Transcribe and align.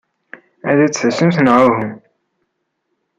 Ad 0.69 0.77
d-tasemt 0.87 1.37
neɣ 1.41 1.57
uhu? 1.67 1.89